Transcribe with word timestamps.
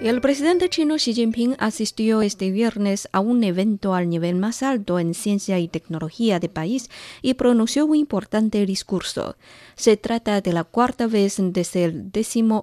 El 0.00 0.20
presidente 0.20 0.68
chino 0.68 0.96
Xi 0.96 1.14
Jinping 1.14 1.56
asistió 1.58 2.20
este 2.20 2.50
viernes 2.50 3.08
a 3.12 3.20
un 3.20 3.42
evento 3.42 3.94
al 3.94 4.10
nivel 4.10 4.34
más 4.34 4.62
alto 4.62 4.98
en 4.98 5.14
ciencia 5.14 5.58
y 5.58 5.68
tecnología 5.68 6.38
del 6.38 6.50
país 6.50 6.90
y 7.22 7.34
pronunció 7.34 7.86
un 7.86 7.96
importante 7.96 8.66
discurso. 8.66 9.36
Se 9.76 9.96
trata 9.96 10.42
de 10.42 10.52
la 10.52 10.64
cuarta 10.64 11.06
vez 11.06 11.36
desde 11.38 11.84
el 11.84 12.12
18 12.12 12.62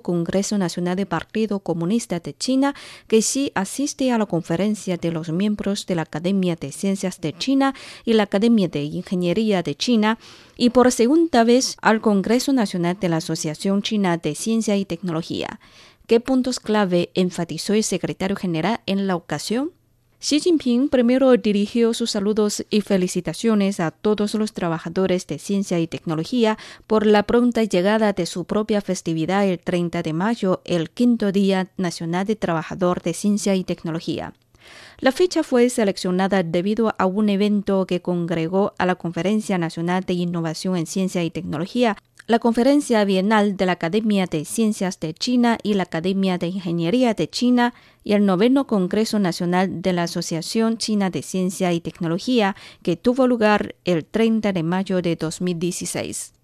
Congreso 0.00 0.58
Nacional 0.58 0.94
del 0.94 1.06
Partido 1.06 1.58
Comunista 1.58 2.20
de 2.20 2.36
China 2.36 2.74
que 3.08 3.18
Xi 3.18 3.50
asiste 3.56 4.12
a 4.12 4.18
la 4.18 4.26
conferencia 4.26 4.96
de 4.96 5.10
los 5.10 5.30
miembros 5.30 5.86
de 5.86 5.96
la 5.96 6.02
Academia 6.02 6.54
de 6.54 6.70
Ciencias 6.70 7.20
de 7.20 7.32
China 7.32 7.74
y 8.04 8.12
la 8.12 8.24
Academia 8.24 8.68
de 8.68 8.84
Ingeniería 8.84 9.64
de 9.64 9.74
China 9.74 10.18
y 10.56 10.70
por 10.70 10.92
segunda 10.92 11.42
vez 11.42 11.76
al 11.82 12.00
Congreso 12.00 12.52
Nacional 12.52 12.96
de 13.00 13.08
la 13.08 13.16
Asociación 13.16 13.82
China 13.82 14.18
de 14.18 14.36
Ciencia 14.36 14.76
y 14.76 14.84
Tecnología. 14.84 15.58
¿Qué 16.06 16.20
puntos 16.20 16.60
clave 16.60 17.10
enfatizó 17.14 17.74
el 17.74 17.82
secretario 17.82 18.36
general 18.36 18.80
en 18.86 19.08
la 19.08 19.16
ocasión? 19.16 19.72
Xi 20.20 20.38
Jinping 20.38 20.88
primero 20.88 21.36
dirigió 21.36 21.94
sus 21.94 22.12
saludos 22.12 22.64
y 22.70 22.82
felicitaciones 22.82 23.80
a 23.80 23.90
todos 23.90 24.34
los 24.34 24.52
trabajadores 24.52 25.26
de 25.26 25.40
ciencia 25.40 25.80
y 25.80 25.88
tecnología 25.88 26.58
por 26.86 27.06
la 27.06 27.24
pronta 27.24 27.64
llegada 27.64 28.12
de 28.12 28.24
su 28.26 28.44
propia 28.44 28.80
festividad 28.82 29.44
el 29.46 29.58
30 29.58 30.04
de 30.04 30.12
mayo, 30.12 30.62
el 30.64 30.90
quinto 30.90 31.32
Día 31.32 31.72
Nacional 31.76 32.24
de 32.24 32.36
Trabajador 32.36 33.02
de 33.02 33.12
Ciencia 33.12 33.56
y 33.56 33.64
Tecnología. 33.64 34.32
La 34.98 35.10
fecha 35.10 35.42
fue 35.42 35.68
seleccionada 35.70 36.44
debido 36.44 36.94
a 36.98 37.06
un 37.06 37.28
evento 37.28 37.84
que 37.84 38.00
congregó 38.00 38.74
a 38.78 38.86
la 38.86 38.94
Conferencia 38.94 39.58
Nacional 39.58 40.04
de 40.04 40.14
Innovación 40.14 40.76
en 40.76 40.86
Ciencia 40.86 41.24
y 41.24 41.30
Tecnología, 41.30 41.96
la 42.26 42.40
Conferencia 42.40 43.04
Bienal 43.04 43.56
de 43.56 43.66
la 43.66 43.72
Academia 43.72 44.26
de 44.26 44.44
Ciencias 44.44 44.98
de 44.98 45.14
China 45.14 45.58
y 45.62 45.74
la 45.74 45.84
Academia 45.84 46.38
de 46.38 46.48
Ingeniería 46.48 47.14
de 47.14 47.30
China 47.30 47.72
y 48.02 48.14
el 48.14 48.26
noveno 48.26 48.66
Congreso 48.66 49.20
Nacional 49.20 49.80
de 49.80 49.92
la 49.92 50.04
Asociación 50.04 50.76
China 50.76 51.08
de 51.10 51.22
Ciencia 51.22 51.72
y 51.72 51.80
Tecnología, 51.80 52.56
que 52.82 52.96
tuvo 52.96 53.28
lugar 53.28 53.76
el 53.84 54.04
30 54.04 54.52
de 54.52 54.62
mayo 54.64 55.02
de 55.02 55.14
2016. 55.14 56.35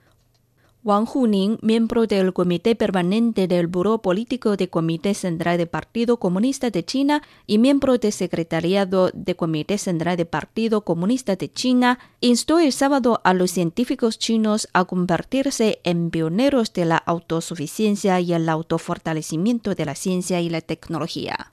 Wang 0.84 1.06
Huning, 1.14 1.58
miembro 1.62 2.08
del 2.08 2.33
Comité 2.33 2.75
Permanente 2.75 3.47
del 3.47 3.69
Buró 3.69 4.02
Político 4.02 4.56
del 4.56 4.69
Comité 4.69 5.14
Central 5.14 5.56
del 5.56 5.69
Partido 5.69 6.16
Comunista 6.16 6.70
de 6.70 6.84
China 6.84 7.22
y 7.47 7.58
miembro 7.58 7.98
del 7.98 8.12
Secretariado 8.12 9.12
del 9.14 9.36
Comité 9.36 9.78
Central 9.78 10.16
del 10.16 10.27
Partido 10.27 10.80
Comunista 10.80 11.36
de 11.36 11.53
China, 11.53 12.00
instó 12.20 12.58
el 12.58 12.72
sábado 12.72 13.20
a 13.22 13.33
los 13.33 13.53
científicos 13.53 14.19
chinos 14.19 14.69
a 14.72 14.84
convertirse 14.84 15.78
en 15.84 16.10
pioneros 16.10 16.72
de 16.72 16.84
la 16.84 16.97
autosuficiencia 16.97 18.19
y 18.19 18.33
el 18.33 18.48
autofortalecimiento 18.48 19.77
de 19.77 19.84
la 19.84 19.94
ciencia 19.94 20.41
y 20.41 20.50
la 20.50 20.62
tecnología. 20.62 21.52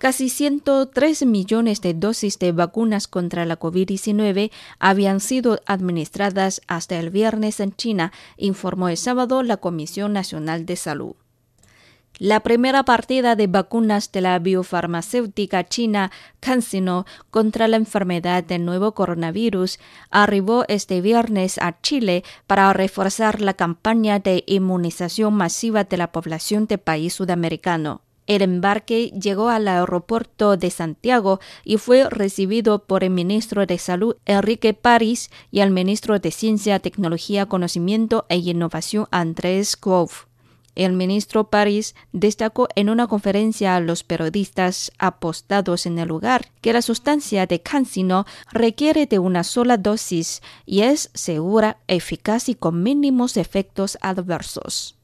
Casi 0.00 0.30
103 0.30 1.26
millones 1.26 1.82
de 1.82 1.92
dosis 1.92 2.38
de 2.38 2.52
vacunas 2.52 3.06
contra 3.06 3.44
la 3.44 3.60
COVID-19 3.60 4.50
habían 4.78 5.20
sido 5.20 5.60
administradas 5.66 6.62
hasta 6.68 6.98
el 6.98 7.10
viernes 7.10 7.60
en 7.60 7.76
China, 7.76 8.10
informó 8.38 8.88
el 8.88 8.96
sábado 8.96 9.42
la 9.42 9.58
Comisión 9.58 10.14
Nacional 10.14 10.64
de 10.64 10.76
Salud. 10.76 11.16
La 12.18 12.40
primera 12.40 12.82
partida 12.82 13.36
de 13.36 13.46
vacunas 13.46 14.10
de 14.10 14.22
la 14.22 14.38
biofarmacéutica 14.38 15.68
china 15.68 16.10
CanSino 16.40 17.04
contra 17.30 17.68
la 17.68 17.76
enfermedad 17.76 18.42
del 18.42 18.64
nuevo 18.64 18.94
coronavirus 18.94 19.78
arribó 20.10 20.64
este 20.68 21.02
viernes 21.02 21.58
a 21.58 21.78
Chile 21.82 22.24
para 22.46 22.72
reforzar 22.72 23.42
la 23.42 23.52
campaña 23.52 24.18
de 24.18 24.44
inmunización 24.46 25.34
masiva 25.34 25.84
de 25.84 25.98
la 25.98 26.10
población 26.10 26.66
del 26.66 26.78
país 26.78 27.12
sudamericano. 27.12 28.00
El 28.30 28.42
embarque 28.42 29.08
llegó 29.08 29.48
al 29.48 29.66
aeropuerto 29.66 30.56
de 30.56 30.70
Santiago 30.70 31.40
y 31.64 31.78
fue 31.78 32.08
recibido 32.08 32.84
por 32.84 33.02
el 33.02 33.10
ministro 33.10 33.66
de 33.66 33.76
Salud 33.76 34.14
Enrique 34.24 34.72
París 34.72 35.32
y 35.50 35.58
el 35.58 35.72
ministro 35.72 36.16
de 36.20 36.30
Ciencia, 36.30 36.78
Tecnología, 36.78 37.46
Conocimiento 37.46 38.26
e 38.28 38.36
Innovación 38.36 39.08
Andrés 39.10 39.76
Grove. 39.82 40.12
El 40.76 40.92
ministro 40.92 41.50
París 41.50 41.96
destacó 42.12 42.68
en 42.76 42.88
una 42.88 43.08
conferencia 43.08 43.74
a 43.74 43.80
los 43.80 44.04
periodistas 44.04 44.92
apostados 45.00 45.84
en 45.86 45.98
el 45.98 46.06
lugar 46.06 46.52
que 46.60 46.72
la 46.72 46.82
sustancia 46.82 47.46
de 47.46 47.60
CanSino 47.60 48.26
requiere 48.52 49.06
de 49.06 49.18
una 49.18 49.42
sola 49.42 49.76
dosis 49.76 50.40
y 50.66 50.82
es 50.82 51.10
segura, 51.14 51.78
eficaz 51.88 52.48
y 52.48 52.54
con 52.54 52.80
mínimos 52.84 53.36
efectos 53.36 53.98
adversos. 54.00 54.99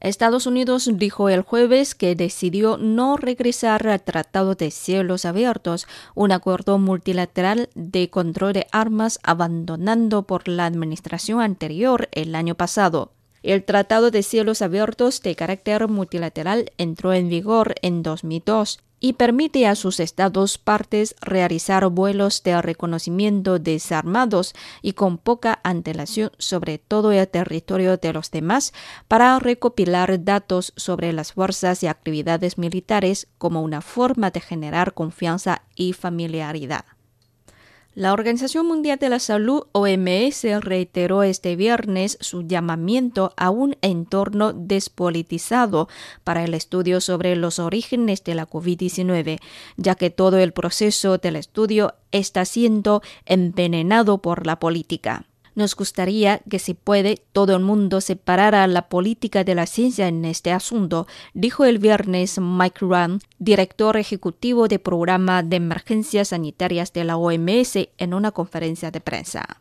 Estados 0.00 0.46
Unidos 0.46 0.88
dijo 0.94 1.28
el 1.28 1.42
jueves 1.42 1.94
que 1.94 2.14
decidió 2.14 2.76
no 2.76 3.16
regresar 3.16 3.88
al 3.88 4.00
Tratado 4.00 4.54
de 4.54 4.70
Cielos 4.70 5.24
Abiertos, 5.24 5.88
un 6.14 6.30
acuerdo 6.30 6.78
multilateral 6.78 7.68
de 7.74 8.08
control 8.08 8.52
de 8.52 8.66
armas 8.70 9.18
abandonando 9.24 10.22
por 10.22 10.46
la 10.46 10.66
administración 10.66 11.40
anterior 11.40 12.08
el 12.12 12.36
año 12.36 12.54
pasado. 12.54 13.12
El 13.42 13.64
Tratado 13.64 14.10
de 14.10 14.22
Cielos 14.22 14.62
Abiertos 14.62 15.20
de 15.22 15.34
carácter 15.34 15.88
multilateral 15.88 16.72
entró 16.78 17.12
en 17.12 17.28
vigor 17.28 17.74
en 17.82 18.02
2002 18.02 18.80
y 19.00 19.14
permite 19.14 19.66
a 19.66 19.74
sus 19.74 20.00
estados 20.00 20.58
partes 20.58 21.14
realizar 21.20 21.86
vuelos 21.88 22.42
de 22.42 22.60
reconocimiento 22.60 23.58
desarmados 23.58 24.54
y 24.82 24.92
con 24.92 25.18
poca 25.18 25.60
antelación 25.62 26.30
sobre 26.38 26.78
todo 26.78 27.12
el 27.12 27.28
territorio 27.28 27.96
de 27.96 28.12
los 28.12 28.30
demás 28.30 28.72
para 29.06 29.38
recopilar 29.38 30.24
datos 30.24 30.72
sobre 30.76 31.12
las 31.12 31.32
fuerzas 31.32 31.82
y 31.82 31.86
actividades 31.86 32.58
militares 32.58 33.28
como 33.38 33.62
una 33.62 33.80
forma 33.80 34.30
de 34.30 34.40
generar 34.40 34.94
confianza 34.94 35.62
y 35.74 35.92
familiaridad. 35.92 36.84
La 37.98 38.12
Organización 38.12 38.64
Mundial 38.68 39.00
de 39.00 39.08
la 39.08 39.18
Salud, 39.18 39.64
OMS, 39.72 40.44
reiteró 40.60 41.24
este 41.24 41.56
viernes 41.56 42.16
su 42.20 42.42
llamamiento 42.42 43.34
a 43.36 43.50
un 43.50 43.76
entorno 43.82 44.52
despolitizado 44.52 45.88
para 46.22 46.44
el 46.44 46.54
estudio 46.54 47.00
sobre 47.00 47.34
los 47.34 47.58
orígenes 47.58 48.22
de 48.22 48.36
la 48.36 48.48
COVID-19, 48.48 49.40
ya 49.78 49.96
que 49.96 50.10
todo 50.10 50.38
el 50.38 50.52
proceso 50.52 51.18
del 51.18 51.34
estudio 51.34 51.94
está 52.12 52.44
siendo 52.44 53.02
envenenado 53.26 54.18
por 54.18 54.46
la 54.46 54.60
política. 54.60 55.27
Nos 55.58 55.74
gustaría 55.74 56.40
que 56.48 56.60
si 56.60 56.74
puede 56.74 57.20
todo 57.32 57.56
el 57.56 57.64
mundo 57.64 58.00
separara 58.00 58.64
la 58.68 58.88
política 58.88 59.42
de 59.42 59.56
la 59.56 59.66
ciencia 59.66 60.06
en 60.06 60.24
este 60.24 60.52
asunto, 60.52 61.08
dijo 61.34 61.64
el 61.64 61.80
viernes 61.80 62.38
Mike 62.40 62.78
Run, 62.82 63.20
director 63.40 63.96
ejecutivo 63.96 64.68
del 64.68 64.78
programa 64.78 65.42
de 65.42 65.56
emergencias 65.56 66.28
sanitarias 66.28 66.92
de 66.92 67.02
la 67.02 67.16
OMS, 67.16 67.88
en 67.98 68.14
una 68.14 68.30
conferencia 68.30 68.92
de 68.92 69.00
prensa. 69.00 69.60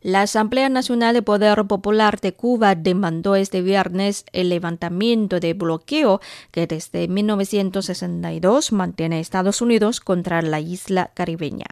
La 0.00 0.22
Asamblea 0.22 0.68
Nacional 0.68 1.12
de 1.12 1.22
Poder 1.22 1.64
Popular 1.64 2.20
de 2.20 2.34
Cuba 2.34 2.76
demandó 2.76 3.34
este 3.34 3.62
viernes 3.62 4.26
el 4.32 4.48
levantamiento 4.48 5.40
de 5.40 5.54
bloqueo 5.54 6.20
que 6.52 6.68
desde 6.68 7.08
1962 7.08 8.70
mantiene 8.70 9.18
Estados 9.18 9.60
Unidos 9.60 9.98
contra 9.98 10.40
la 10.40 10.60
isla 10.60 11.10
caribeña. 11.14 11.66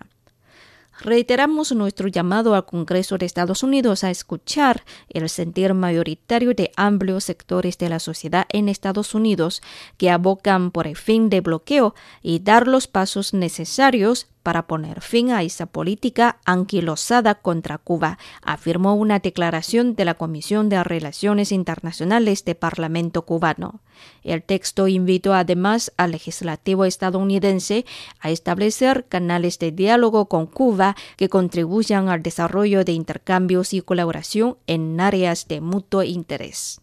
Reiteramos 1.00 1.72
nuestro 1.72 2.08
llamado 2.08 2.54
al 2.54 2.64
Congreso 2.64 3.18
de 3.18 3.26
Estados 3.26 3.62
Unidos 3.62 4.02
a 4.02 4.10
escuchar 4.10 4.84
el 5.10 5.28
sentir 5.28 5.74
mayoritario 5.74 6.54
de 6.54 6.72
amplios 6.76 7.24
sectores 7.24 7.76
de 7.78 7.88
la 7.88 7.98
sociedad 7.98 8.46
en 8.48 8.68
Estados 8.68 9.14
Unidos 9.14 9.62
que 9.98 10.10
abocan 10.10 10.70
por 10.70 10.86
el 10.86 10.96
fin 10.96 11.28
de 11.28 11.40
bloqueo 11.40 11.94
y 12.22 12.38
dar 12.38 12.66
los 12.66 12.86
pasos 12.86 13.34
necesarios 13.34 14.28
para 14.46 14.68
poner 14.68 15.00
fin 15.00 15.32
a 15.32 15.42
esa 15.42 15.66
política 15.66 16.38
anquilosada 16.44 17.34
contra 17.34 17.78
Cuba, 17.78 18.16
afirmó 18.42 18.94
una 18.94 19.18
declaración 19.18 19.96
de 19.96 20.04
la 20.04 20.14
Comisión 20.14 20.68
de 20.68 20.84
Relaciones 20.84 21.50
Internacionales 21.50 22.44
del 22.44 22.54
Parlamento 22.54 23.22
cubano. 23.22 23.80
El 24.22 24.44
texto 24.44 24.86
invitó 24.86 25.34
además 25.34 25.92
al 25.96 26.12
legislativo 26.12 26.84
estadounidense 26.84 27.86
a 28.20 28.30
establecer 28.30 29.06
canales 29.08 29.58
de 29.58 29.72
diálogo 29.72 30.26
con 30.28 30.46
Cuba 30.46 30.94
que 31.16 31.28
contribuyan 31.28 32.08
al 32.08 32.22
desarrollo 32.22 32.84
de 32.84 32.92
intercambios 32.92 33.74
y 33.74 33.80
colaboración 33.80 34.58
en 34.68 35.00
áreas 35.00 35.48
de 35.48 35.60
mutuo 35.60 36.04
interés. 36.04 36.80